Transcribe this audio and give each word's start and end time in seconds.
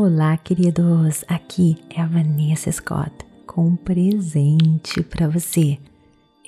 Olá, 0.00 0.36
queridos! 0.36 1.24
Aqui 1.26 1.76
é 1.90 2.00
a 2.00 2.06
Vanessa 2.06 2.70
Scott 2.70 3.10
com 3.44 3.66
um 3.66 3.74
presente 3.74 5.02
para 5.02 5.26
você. 5.26 5.76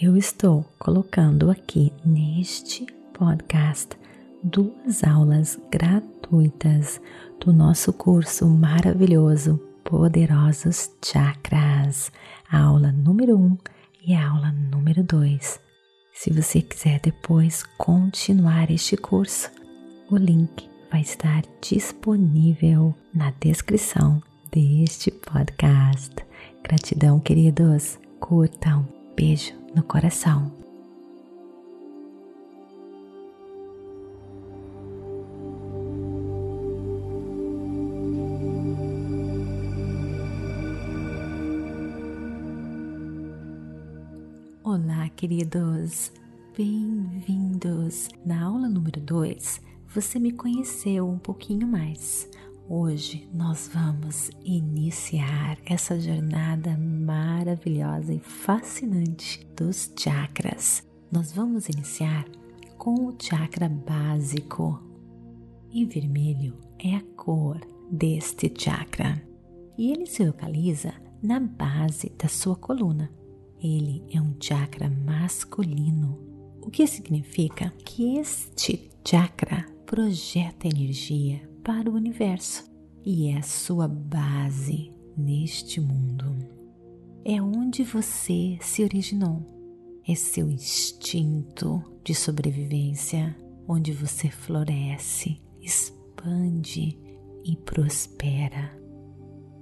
Eu 0.01 0.17
estou 0.17 0.65
colocando 0.79 1.51
aqui 1.51 1.93
neste 2.05 2.87
podcast 3.13 3.89
duas 4.41 5.03
aulas 5.03 5.59
gratuitas 5.69 7.01
do 7.45 7.53
nosso 7.53 7.93
curso 7.93 8.49
maravilhoso 8.49 9.61
Poderosos 9.83 10.89
Chakras, 11.05 12.13
a 12.49 12.61
aula 12.63 12.93
número 12.93 13.37
1 13.37 13.43
um 13.43 13.59
e 14.07 14.15
a 14.15 14.29
aula 14.31 14.53
número 14.53 15.03
2. 15.03 15.61
Se 16.15 16.33
você 16.33 16.63
quiser 16.63 17.01
depois 17.01 17.65
continuar 17.77 18.71
este 18.71 18.97
curso, 18.97 19.51
o 20.09 20.17
link 20.17 20.70
vai 20.91 21.03
estar 21.03 21.43
disponível 21.61 22.95
na 23.15 23.31
descrição 23.41 24.21
deste 24.51 25.11
podcast. 25.11 26.15
Gratidão, 26.65 27.21
queridos. 27.21 27.99
Curtam. 28.19 28.87
Beijo 29.17 29.55
no 29.75 29.83
coração. 29.85 30.53
Olá, 44.65 45.09
queridos. 45.11 46.13
Bem-vindos. 46.57 48.09
Na 48.27 48.45
aula 48.45 48.69
número 48.69 49.01
2, 49.01 49.70
você 49.93 50.21
me 50.21 50.31
conheceu 50.31 51.09
um 51.09 51.19
pouquinho 51.19 51.67
mais. 51.67 52.29
Hoje 52.69 53.29
nós 53.35 53.69
vamos 53.75 54.31
iniciar 54.45 55.59
essa 55.67 55.99
jornada 55.99 56.79
maravilhosa 56.79 58.15
e 58.15 58.21
fascinante 58.21 59.45
dos 59.57 59.93
chakras. 59.99 60.87
Nós 61.11 61.33
vamos 61.33 61.69
iniciar 61.69 62.25
com 62.79 63.07
o 63.07 63.15
chakra 63.21 63.69
básico. 63.69 64.81
E 65.73 65.85
vermelho 65.85 66.57
é 66.79 66.95
a 66.95 67.03
cor 67.17 67.61
deste 67.91 68.53
chakra. 68.57 69.21
E 69.77 69.91
ele 69.91 70.07
se 70.07 70.25
localiza 70.25 70.95
na 71.21 71.41
base 71.41 72.13
da 72.17 72.29
sua 72.29 72.55
coluna. 72.55 73.11
Ele 73.61 74.05
é 74.13 74.21
um 74.21 74.37
chakra 74.41 74.89
masculino, 74.89 76.19
o 76.63 76.71
que 76.71 76.87
significa 76.87 77.73
que 77.85 78.17
este 78.17 78.89
chakra 79.05 79.67
projeta 79.91 80.69
energia 80.69 81.43
para 81.65 81.91
o 81.91 81.95
universo 81.95 82.65
e 83.05 83.27
é 83.27 83.39
a 83.39 83.43
sua 83.43 83.89
base 83.89 84.93
neste 85.17 85.81
mundo. 85.81 86.27
É 87.25 87.43
onde 87.43 87.83
você 87.83 88.57
se 88.61 88.85
originou, 88.85 89.45
é 90.07 90.15
seu 90.15 90.49
instinto 90.49 91.83
de 92.05 92.15
sobrevivência, 92.15 93.37
onde 93.67 93.93
você 93.93 94.31
floresce, 94.31 95.43
expande 95.61 96.97
e 97.45 97.57
prospera. 97.57 98.73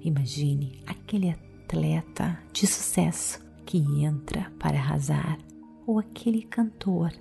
Imagine 0.02 0.82
aquele 0.86 1.30
atleta 1.30 2.38
de 2.52 2.66
sucesso 2.66 3.40
que 3.64 3.78
entra 3.78 4.52
para 4.58 4.76
arrasar, 4.76 5.38
ou 5.86 5.98
aquele 5.98 6.42
cantor 6.42 7.12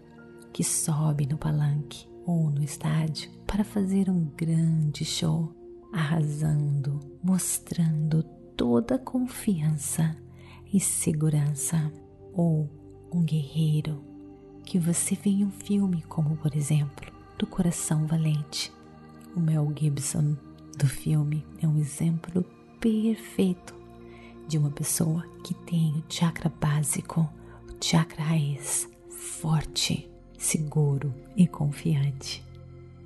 que 0.52 0.62
sobe 0.62 1.26
no 1.26 1.38
palanque 1.38 2.17
ou 2.28 2.52
no 2.52 2.62
estádio 2.62 3.32
para 3.48 3.64
fazer 3.64 4.10
um 4.10 4.26
grande 4.36 5.06
show, 5.06 5.56
arrasando, 5.94 7.00
mostrando 7.24 8.22
toda 8.58 8.96
a 8.96 9.00
confiança 9.00 10.14
e 10.72 10.78
segurança, 10.78 11.90
ou 12.34 12.70
um 13.14 13.24
guerreiro 13.24 14.04
que 14.66 14.78
você 14.78 15.16
vê 15.16 15.30
em 15.30 15.46
um 15.46 15.52
filme, 15.52 16.04
como 16.10 16.36
por 16.36 16.54
exemplo, 16.54 17.10
do 17.40 17.48
Coração 17.48 18.06
Valente. 18.06 18.74
O 19.34 19.40
Mel 19.40 19.72
Gibson 19.74 20.36
do 20.78 20.86
filme 20.86 21.46
é 21.62 21.68
um 21.68 21.78
exemplo 21.78 22.44
perfeito 22.82 23.74
de 24.50 24.58
uma 24.58 24.70
pessoa 24.70 25.26
que 25.46 25.54
tem 25.54 25.94
o 25.94 26.04
chakra 26.10 26.52
básico, 26.60 27.22
o 27.22 27.84
chakra 27.84 28.22
raiz 28.22 28.90
forte 29.10 30.12
seguro 30.38 31.14
e 31.36 31.48
confiante. 31.48 32.44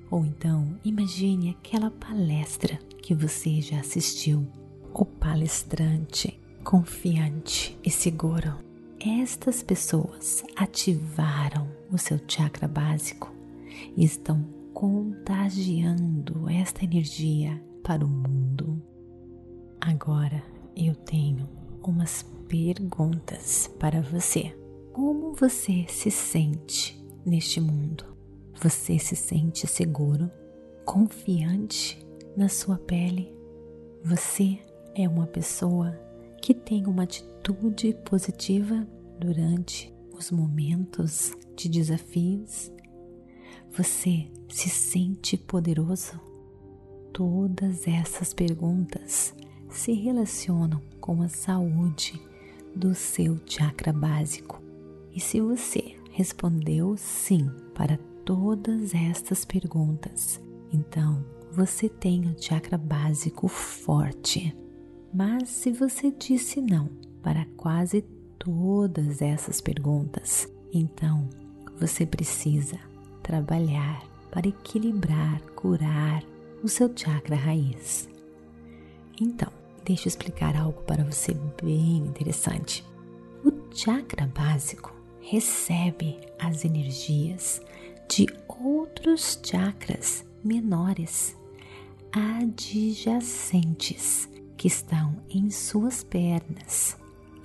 Ou 0.10 0.26
então, 0.26 0.78
imagine 0.84 1.52
aquela 1.52 1.90
palestra 1.90 2.78
que 3.02 3.16
você 3.16 3.62
já 3.62 3.80
assistiu. 3.80 4.46
O 4.94 5.06
palestrante 5.06 6.38
confiante 6.64 7.78
e 7.84 7.90
seguro. 7.90 8.54
Estas 9.00 9.64
pessoas 9.64 10.44
ativaram 10.56 11.68
o 11.92 11.98
seu 11.98 12.20
chakra 12.28 12.68
básico 12.68 13.34
e 13.98 14.04
estão 14.04 14.44
contagiando 14.74 16.48
esta 16.50 16.84
energia 16.84 17.62
para 17.84 18.06
o 18.06 18.08
mundo. 18.08 18.82
Agora 19.80 20.44
eu 20.76 20.94
tenho 20.94 21.50
umas 21.84 22.24
perguntas 22.48 23.72
para 23.80 24.02
você. 24.02 24.56
Como 24.94 25.34
você 25.34 25.86
se 25.88 26.12
sente 26.12 27.01
neste 27.26 27.60
mundo. 27.60 28.06
Você 28.62 29.00
se 29.00 29.16
sente 29.16 29.66
seguro, 29.68 30.30
confiante 30.86 32.06
na 32.36 32.50
sua 32.50 32.78
pele? 32.78 33.34
Você 34.04 34.60
é 34.96 35.08
uma 35.08 35.28
pessoa 35.28 35.92
que 36.42 36.54
tem 36.54 36.86
uma 36.86 37.04
atitude 37.04 37.94
positiva 38.06 38.88
durante 39.20 39.94
os 40.12 40.32
momentos 40.32 41.34
de 41.56 41.70
desafios? 41.70 42.72
Você 43.72 44.28
se 44.50 44.70
sente 44.70 45.38
poderoso? 45.38 46.20
Todas 47.14 47.88
essas 47.88 48.34
perguntas 48.34 49.34
se 49.70 49.94
relacionam 49.94 50.82
com 51.00 51.22
a 51.22 51.30
saúde 51.30 52.22
do 52.76 52.94
seu 52.94 53.40
chakra 53.46 53.94
básico. 53.94 54.62
E 55.14 55.20
se 55.20 55.42
você 55.42 55.96
respondeu 56.12 56.96
sim 56.98 57.50
para 57.74 57.98
todas 58.24 58.94
estas 58.94 59.44
perguntas. 59.44 60.42
Então, 60.72 61.26
você 61.52 61.90
tem 61.90 62.28
o 62.28 62.42
chakra 62.42 62.78
básico 62.78 63.48
forte. 63.48 64.56
Mas 65.14 65.50
se 65.50 65.72
você 65.72 66.12
disse 66.12 66.62
não 66.62 66.90
para 67.22 67.46
quase 67.58 68.02
todas 68.40 69.22
essas 69.22 69.60
perguntas, 69.60 70.48
então 70.74 71.28
você 71.78 72.06
precisa 72.06 72.78
trabalhar 73.22 74.04
para 74.32 74.48
equilibrar, 74.48 75.42
curar 75.56 76.24
o 76.64 76.68
seu 76.68 76.90
chakra 76.96 77.36
raiz. 77.36 78.08
Então, 79.20 79.52
deixa 79.84 80.08
eu 80.08 80.10
explicar 80.10 80.56
algo 80.56 80.82
para 80.84 81.04
você 81.04 81.36
bem 81.62 81.98
interessante. 81.98 82.86
O 83.44 83.52
chakra 83.76 84.26
básico 84.28 85.01
recebe 85.22 86.20
as 86.40 86.66
energias 86.66 87.62
de 88.10 88.26
outros 88.48 89.40
chakras 89.44 90.26
menores 90.44 91.38
adjacentes 92.12 93.48
que 94.58 94.68
estão 94.68 95.16
em 95.30 95.50
suas 95.50 96.04
pernas 96.04 96.98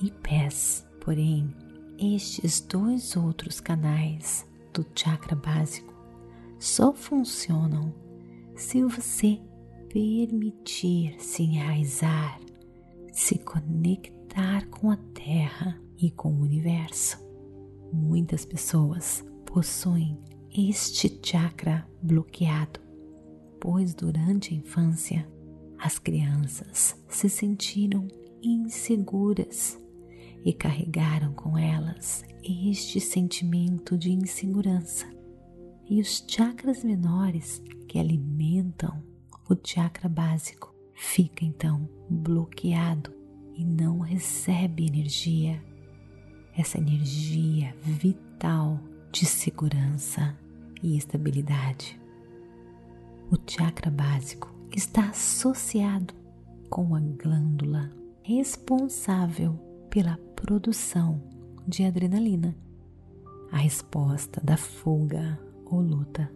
e 0.02 0.10
pés. 0.10 0.84
Porém, 1.00 1.54
estes 1.98 2.60
dois 2.60 3.16
outros 3.16 3.60
canais 3.60 4.46
do 4.72 4.84
chakra 4.94 5.36
básico 5.36 5.94
só 6.58 6.92
funcionam 6.92 7.94
se 8.54 8.82
você 8.82 9.40
permitir 9.88 11.14
se 11.18 11.42
enraizar, 11.44 12.40
se 13.12 13.38
conectar 13.38 14.66
com 14.68 14.90
a 14.90 14.96
Terra 15.14 15.80
e 15.96 16.10
com 16.10 16.32
o 16.32 16.42
universo. 16.42 17.25
Muitas 17.92 18.44
pessoas 18.44 19.24
possuem 19.44 20.18
este 20.50 21.20
chakra 21.22 21.86
bloqueado, 22.02 22.80
pois 23.60 23.94
durante 23.94 24.52
a 24.52 24.56
infância 24.56 25.28
as 25.78 25.98
crianças 25.98 26.96
se 27.08 27.28
sentiram 27.28 28.08
inseguras 28.42 29.80
e 30.44 30.52
carregaram 30.52 31.32
com 31.32 31.58
elas 31.58 32.24
este 32.42 33.00
sentimento 33.00 33.98
de 33.98 34.12
insegurança. 34.12 35.06
E 35.88 36.00
os 36.00 36.24
chakras 36.26 36.82
menores 36.82 37.62
que 37.88 37.98
alimentam 37.98 39.02
o 39.48 39.56
chakra 39.62 40.08
básico 40.08 40.74
fica 40.94 41.44
então 41.44 41.88
bloqueado 42.08 43.12
e 43.54 43.64
não 43.64 44.00
recebe 44.00 44.86
energia 44.86 45.62
essa 46.56 46.78
energia 46.78 47.74
vital 47.82 48.80
de 49.12 49.26
segurança 49.26 50.36
e 50.82 50.96
estabilidade. 50.96 52.00
O 53.30 53.36
chakra 53.46 53.90
básico 53.90 54.54
está 54.74 55.10
associado 55.10 56.14
com 56.70 56.94
a 56.94 57.00
glândula 57.00 57.90
responsável 58.22 59.54
pela 59.90 60.16
produção 60.34 61.22
de 61.66 61.84
adrenalina, 61.84 62.56
a 63.52 63.58
resposta 63.58 64.40
da 64.42 64.56
fuga 64.56 65.38
ou 65.66 65.80
luta. 65.80 66.30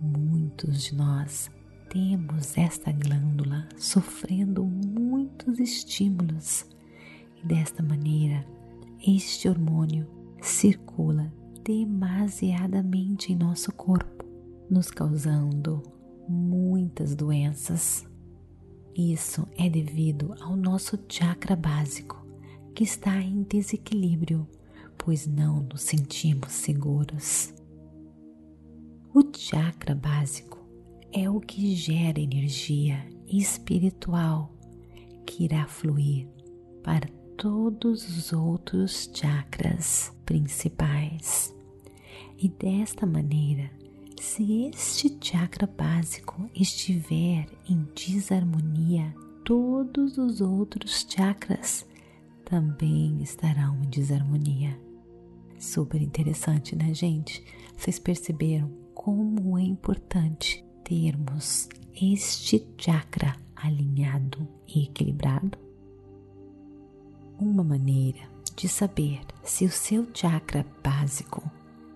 Muitos 0.00 0.82
de 0.82 0.94
nós 0.94 1.50
temos 1.88 2.56
esta 2.56 2.90
glândula 2.90 3.68
sofrendo 3.76 4.64
muitos 4.64 5.58
estímulos 5.58 6.66
e 7.42 7.46
desta 7.46 7.82
maneira 7.82 8.44
este 9.04 9.48
hormônio 9.48 10.06
circula 10.40 11.32
demasiadamente 11.64 13.32
em 13.32 13.36
nosso 13.36 13.72
corpo, 13.72 14.24
nos 14.70 14.90
causando 14.90 15.82
muitas 16.28 17.14
doenças. 17.14 18.06
Isso 18.96 19.46
é 19.56 19.68
devido 19.68 20.34
ao 20.40 20.56
nosso 20.56 20.98
chakra 21.08 21.56
básico, 21.56 22.24
que 22.74 22.84
está 22.84 23.20
em 23.20 23.42
desequilíbrio, 23.42 24.46
pois 24.96 25.26
não 25.26 25.62
nos 25.62 25.82
sentimos 25.82 26.52
seguros. 26.52 27.52
O 29.12 29.22
chakra 29.36 29.94
básico 29.94 30.58
é 31.12 31.28
o 31.28 31.40
que 31.40 31.74
gera 31.74 32.20
energia 32.20 33.04
espiritual 33.26 34.54
que 35.26 35.44
irá 35.44 35.66
fluir 35.66 36.28
para 36.82 37.08
todos 37.42 38.08
os 38.08 38.32
outros 38.32 39.10
chakras 39.12 40.12
principais. 40.24 41.52
E 42.38 42.48
desta 42.48 43.04
maneira, 43.04 43.68
se 44.20 44.66
este 44.66 45.18
chakra 45.20 45.66
básico 45.66 46.48
estiver 46.54 47.48
em 47.68 47.84
desarmonia, 47.96 49.12
todos 49.44 50.18
os 50.18 50.40
outros 50.40 51.04
chakras 51.08 51.84
também 52.44 53.20
estarão 53.20 53.76
em 53.82 53.88
desarmonia. 53.88 54.78
Super 55.58 56.00
interessante, 56.00 56.76
né, 56.76 56.94
gente? 56.94 57.44
Vocês 57.76 57.98
perceberam 57.98 58.70
como 58.94 59.58
é 59.58 59.62
importante 59.62 60.64
termos 60.84 61.68
este 62.00 62.64
chakra 62.78 63.34
alinhado 63.56 64.46
e 64.68 64.84
equilibrado? 64.84 65.71
Uma 67.44 67.64
maneira 67.64 68.20
de 68.54 68.68
saber 68.68 69.20
se 69.42 69.64
o 69.64 69.70
seu 69.70 70.06
chakra 70.14 70.64
básico 70.80 71.42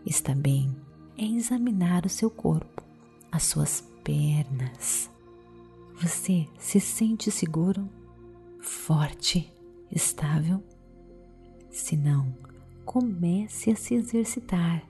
está 0.04 0.34
bem 0.34 0.76
é 1.16 1.24
examinar 1.24 2.04
o 2.04 2.08
seu 2.08 2.28
corpo, 2.28 2.82
as 3.30 3.44
suas 3.44 3.80
pernas. 4.02 5.08
Você 6.02 6.48
se 6.58 6.80
sente 6.80 7.30
seguro, 7.30 7.88
forte, 8.58 9.48
estável? 9.88 10.60
Se 11.70 11.96
não, 11.96 12.34
comece 12.84 13.70
a 13.70 13.76
se 13.76 13.94
exercitar. 13.94 14.82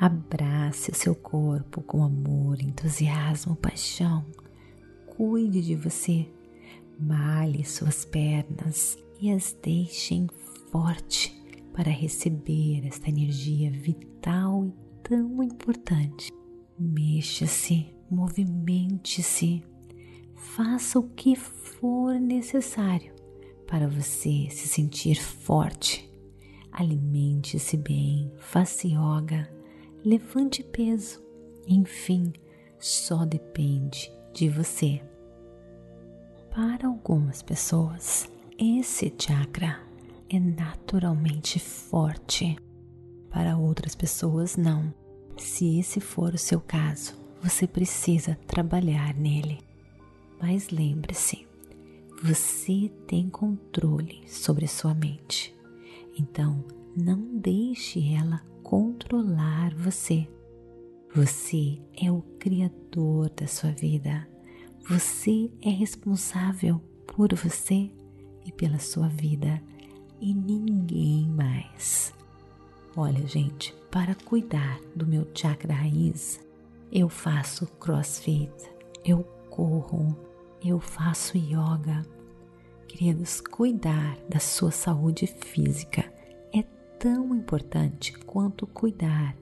Abrace 0.00 0.90
o 0.90 0.96
seu 0.96 1.14
corpo 1.14 1.80
com 1.80 2.02
amor, 2.02 2.60
entusiasmo, 2.60 3.54
paixão. 3.54 4.26
Cuide 5.06 5.62
de 5.62 5.76
você. 5.76 6.28
Malhe 6.98 7.64
suas 7.64 8.04
pernas 8.04 8.98
e 9.22 9.30
as 9.30 9.56
deixem 9.62 10.26
forte 10.72 11.32
para 11.72 11.88
receber 11.88 12.84
esta 12.84 13.08
energia 13.08 13.70
vital 13.70 14.66
e 14.66 14.72
tão 15.00 15.40
importante. 15.44 16.32
Mexa-se, 16.76 17.94
movimente-se, 18.10 19.62
faça 20.34 20.98
o 20.98 21.04
que 21.04 21.36
for 21.36 22.18
necessário 22.18 23.14
para 23.64 23.86
você 23.86 24.48
se 24.50 24.66
sentir 24.66 25.22
forte. 25.22 26.10
Alimente-se 26.72 27.76
bem, 27.76 28.32
faça 28.38 28.88
yoga, 28.88 29.48
levante 30.04 30.64
peso, 30.64 31.22
enfim, 31.64 32.32
só 32.76 33.24
depende 33.24 34.12
de 34.34 34.48
você. 34.48 35.00
Para 36.50 36.88
algumas 36.88 37.40
pessoas, 37.40 38.31
esse 38.58 39.12
chakra 39.18 39.80
é 40.28 40.38
naturalmente 40.38 41.58
forte. 41.58 42.56
Para 43.30 43.56
outras 43.56 43.94
pessoas, 43.94 44.56
não. 44.56 44.92
Se 45.36 45.78
esse 45.78 46.00
for 46.00 46.34
o 46.34 46.38
seu 46.38 46.60
caso, 46.60 47.14
você 47.42 47.66
precisa 47.66 48.38
trabalhar 48.46 49.14
nele. 49.14 49.58
Mas 50.40 50.70
lembre-se, 50.70 51.46
você 52.22 52.90
tem 53.06 53.28
controle 53.28 54.22
sobre 54.26 54.66
sua 54.68 54.94
mente. 54.94 55.54
Então, 56.18 56.64
não 56.96 57.38
deixe 57.38 58.14
ela 58.14 58.42
controlar 58.62 59.74
você. 59.74 60.28
Você 61.14 61.80
é 62.00 62.10
o 62.10 62.22
criador 62.38 63.30
da 63.30 63.46
sua 63.46 63.70
vida. 63.70 64.28
Você 64.88 65.50
é 65.62 65.70
responsável 65.70 66.80
por 67.06 67.34
você 67.34 67.90
e 68.44 68.52
pela 68.52 68.78
sua 68.78 69.08
vida 69.08 69.62
e 70.20 70.32
ninguém 70.32 71.28
mais. 71.28 72.14
Olha, 72.96 73.26
gente, 73.26 73.74
para 73.90 74.14
cuidar 74.14 74.80
do 74.94 75.06
meu 75.06 75.26
chakra 75.34 75.74
raiz, 75.74 76.40
eu 76.92 77.08
faço 77.08 77.66
crossfit, 77.78 78.52
eu 79.04 79.24
corro, 79.50 80.16
eu 80.64 80.78
faço 80.78 81.36
yoga. 81.36 82.02
Queridos, 82.86 83.40
cuidar 83.40 84.16
da 84.28 84.38
sua 84.38 84.70
saúde 84.70 85.26
física 85.26 86.04
é 86.54 86.62
tão 86.98 87.34
importante 87.34 88.12
quanto 88.18 88.66
cuidar 88.66 89.34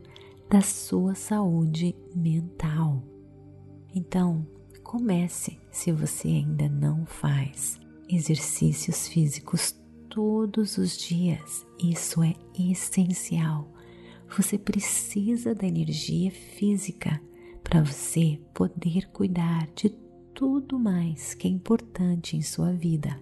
da 0.48 0.60
sua 0.60 1.14
saúde 1.14 1.94
mental. 2.14 3.02
Então, 3.94 4.46
comece 4.82 5.58
se 5.70 5.92
você 5.92 6.28
ainda 6.28 6.68
não 6.68 7.04
faz 7.04 7.80
exercícios 8.14 9.08
físicos 9.08 9.74
todos 10.08 10.76
os 10.78 10.96
dias. 10.96 11.66
Isso 11.82 12.22
é 12.22 12.34
essencial. 12.58 13.72
Você 14.36 14.58
precisa 14.58 15.54
da 15.54 15.66
energia 15.66 16.30
física 16.30 17.20
para 17.62 17.82
você 17.82 18.40
poder 18.54 19.08
cuidar 19.12 19.68
de 19.74 19.90
tudo 20.34 20.78
mais 20.78 21.34
que 21.34 21.46
é 21.46 21.50
importante 21.50 22.36
em 22.36 22.42
sua 22.42 22.72
vida. 22.72 23.20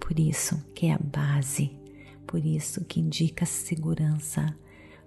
Por 0.00 0.18
isso 0.18 0.62
que 0.74 0.86
é 0.86 0.92
a 0.92 0.98
base, 0.98 1.76
por 2.26 2.44
isso 2.44 2.84
que 2.84 3.00
indica 3.00 3.46
segurança. 3.46 4.56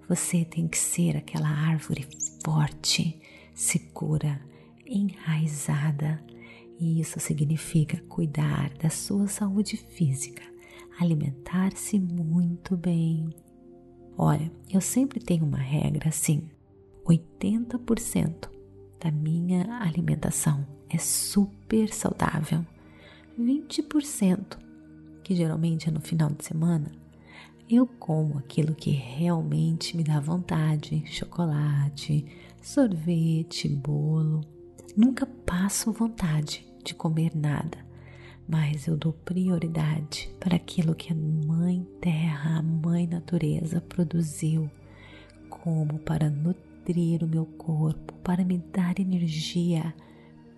Você 0.08 0.46
tem 0.46 0.68
que 0.68 0.78
ser 0.78 1.18
aquela 1.18 1.50
árvore 1.50 2.08
forte, 2.44 3.20
segura, 3.54 4.40
enraizada 4.86 6.24
e 6.80 7.00
isso 7.00 7.20
significa 7.20 8.02
cuidar 8.10 8.74
da 8.78 8.90
sua 8.90 9.28
saúde 9.28 9.78
física, 9.78 10.44
alimentar-se 11.00 12.00
muito 12.00 12.76
bem. 12.76 13.30
Olha, 14.18 14.52
eu 14.72 14.82
sempre 14.82 15.20
tenho 15.20 15.46
uma 15.46 15.58
regra 15.58 16.10
assim: 16.10 16.50
80% 17.06 18.50
da 19.00 19.12
minha 19.12 19.80
alimentação 19.82 20.66
é 20.90 20.98
super 20.98 21.94
saudável, 21.94 22.66
20%, 23.40 24.58
que 25.24 25.36
geralmente 25.36 25.90
é 25.90 25.92
no 25.92 26.02
final 26.02 26.30
de 26.30 26.46
semana, 26.46 26.92
eu 27.70 27.88
como 27.88 28.38
aquilo 28.38 28.76
que 28.76 28.92
realmente 28.92 29.98
me 29.98 30.04
dá 30.04 30.20
vontade: 30.20 31.04
chocolate, 31.08 32.26
sorvete, 32.62 33.68
bolo 33.70 34.55
Nunca 34.96 35.26
passo 35.26 35.92
vontade 35.92 36.66
de 36.82 36.96
comer 36.96 37.36
nada, 37.36 37.78
mas 38.48 38.88
eu 38.88 38.96
dou 38.96 39.12
prioridade 39.12 40.34
para 40.40 40.56
aquilo 40.56 40.96
que 40.96 41.12
a 41.12 41.16
Mãe 41.16 41.86
Terra, 42.00 42.60
a 42.60 42.62
Mãe 42.62 43.06
Natureza 43.06 43.82
produziu, 43.82 44.72
como 45.50 46.00
para 46.00 46.30
nutrir 46.30 47.26
o 47.26 47.28
meu 47.28 47.46
corpo, 47.46 48.14
para 48.24 48.46
me 48.46 48.58
dar 48.58 48.98
energia 48.98 49.94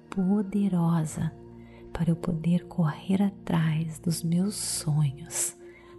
poderosa, 0.07 1.33
para 1.91 2.11
eu 2.11 2.15
poder 2.15 2.67
correr 2.67 3.23
atrás 3.23 3.97
dos 3.97 4.21
meus 4.21 4.53
sonhos, 4.53 5.57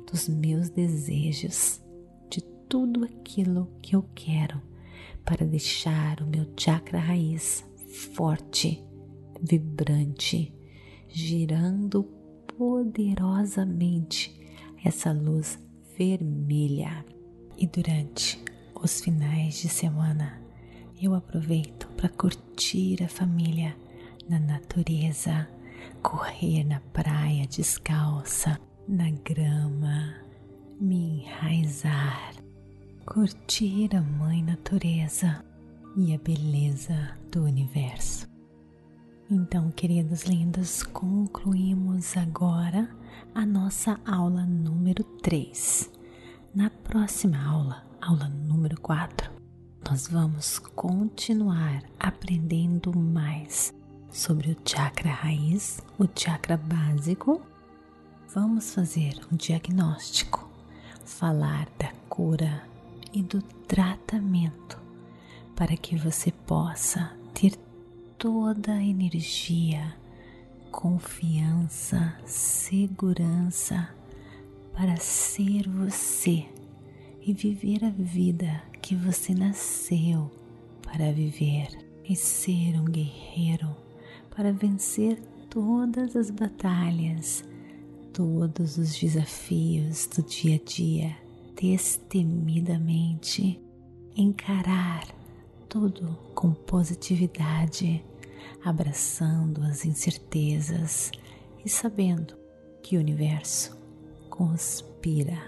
dos 0.08 0.28
meus 0.28 0.68
desejos, 0.68 1.82
de 2.30 2.40
tudo 2.68 3.04
aquilo 3.04 3.68
que 3.82 3.96
eu 3.96 4.08
quero, 4.14 4.62
para 5.24 5.44
deixar 5.44 6.22
o 6.22 6.26
meu 6.26 6.46
chakra 6.56 7.00
raiz 7.00 7.67
forte, 7.88 8.84
vibrante, 9.40 10.54
girando 11.08 12.04
poderosamente 12.56 14.38
essa 14.84 15.12
luz 15.12 15.58
vermelha. 15.96 17.04
E 17.56 17.66
durante 17.66 18.38
os 18.74 19.00
finais 19.00 19.60
de 19.60 19.68
semana, 19.68 20.40
eu 21.00 21.14
aproveito 21.14 21.88
para 21.96 22.08
curtir 22.08 23.02
a 23.02 23.08
família 23.08 23.76
na 24.28 24.38
natureza, 24.38 25.48
correr 26.02 26.64
na 26.64 26.80
praia 26.92 27.46
descalça, 27.46 28.60
na 28.86 29.10
grama, 29.10 30.14
me 30.80 31.22
enraizar, 31.22 32.34
curtir 33.04 33.96
a 33.96 34.00
Mãe 34.00 34.42
Natureza 34.42 35.44
e 35.98 36.14
a 36.14 36.18
beleza 36.18 37.18
do 37.28 37.42
universo. 37.42 38.28
Então, 39.28 39.68
queridos 39.72 40.22
lindos, 40.22 40.84
concluímos 40.84 42.16
agora 42.16 42.88
a 43.34 43.44
nossa 43.44 43.98
aula 44.06 44.46
número 44.46 45.02
3. 45.02 45.90
Na 46.54 46.70
próxima 46.70 47.44
aula, 47.44 47.84
aula 48.00 48.28
número 48.28 48.80
4, 48.80 49.28
nós 49.90 50.06
vamos 50.06 50.60
continuar 50.60 51.82
aprendendo 51.98 52.96
mais 52.96 53.74
sobre 54.08 54.52
o 54.52 54.56
chakra 54.64 55.10
raiz, 55.10 55.82
o 55.98 56.06
chakra 56.14 56.56
básico. 56.56 57.42
Vamos 58.32 58.72
fazer 58.72 59.18
um 59.32 59.36
diagnóstico, 59.36 60.48
falar 61.04 61.68
da 61.76 61.90
cura 62.08 62.62
e 63.12 63.20
do 63.20 63.42
tratamento 63.66 64.87
para 65.58 65.76
que 65.76 65.96
você 65.96 66.30
possa 66.30 67.12
ter 67.34 67.58
toda 68.16 68.74
a 68.74 68.84
energia, 68.84 69.92
confiança, 70.70 72.16
segurança 72.24 73.92
para 74.72 74.96
ser 74.98 75.68
você 75.68 76.46
e 77.20 77.32
viver 77.32 77.84
a 77.84 77.90
vida 77.90 78.62
que 78.80 78.94
você 78.94 79.34
nasceu 79.34 80.30
para 80.80 81.10
viver 81.10 81.66
e 82.08 82.14
ser 82.14 82.78
um 82.78 82.84
guerreiro 82.84 83.74
para 84.30 84.52
vencer 84.52 85.20
todas 85.50 86.14
as 86.14 86.30
batalhas, 86.30 87.42
todos 88.12 88.78
os 88.78 88.96
desafios 88.96 90.06
do 90.06 90.22
dia 90.22 90.54
a 90.54 90.60
dia, 90.64 91.16
destemidamente 91.60 93.60
encarar 94.16 95.17
tudo 95.68 96.16
com 96.34 96.52
positividade, 96.52 98.04
abraçando 98.64 99.62
as 99.62 99.84
incertezas 99.84 101.10
e 101.64 101.68
sabendo 101.68 102.34
que 102.82 102.96
o 102.96 103.00
universo 103.00 103.76
conspira 104.30 105.38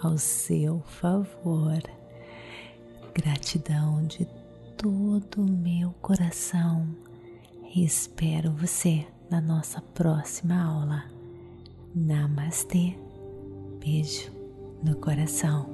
ao 0.00 0.16
seu 0.16 0.80
favor. 0.80 1.82
Gratidão 3.14 4.06
de 4.06 4.26
todo 4.76 5.42
o 5.42 5.50
meu 5.50 5.90
coração 6.00 6.86
e 7.74 7.84
espero 7.84 8.52
você 8.52 9.06
na 9.30 9.40
nossa 9.40 9.80
próxima 9.80 10.62
aula. 10.62 11.04
Namastê, 11.94 12.96
beijo 13.80 14.30
no 14.82 14.96
coração. 14.96 15.73